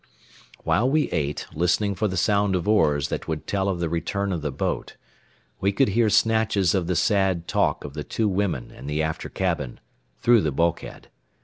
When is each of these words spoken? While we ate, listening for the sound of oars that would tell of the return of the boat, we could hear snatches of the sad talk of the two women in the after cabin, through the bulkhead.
While 0.63 0.89
we 0.89 1.11
ate, 1.11 1.45
listening 1.53 1.93
for 1.93 2.07
the 2.07 2.17
sound 2.17 2.55
of 2.55 2.67
oars 2.67 3.09
that 3.09 3.27
would 3.27 3.45
tell 3.45 3.69
of 3.69 3.79
the 3.79 3.87
return 3.87 4.31
of 4.33 4.41
the 4.41 4.49
boat, 4.51 4.97
we 5.59 5.71
could 5.71 5.89
hear 5.89 6.09
snatches 6.09 6.73
of 6.73 6.87
the 6.87 6.95
sad 6.95 7.47
talk 7.47 7.83
of 7.83 7.93
the 7.93 8.03
two 8.03 8.27
women 8.27 8.71
in 8.71 8.87
the 8.87 9.03
after 9.03 9.29
cabin, 9.29 9.79
through 10.19 10.41
the 10.41 10.51
bulkhead. 10.51 11.09